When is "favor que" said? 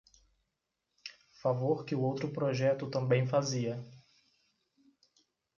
1.43-1.93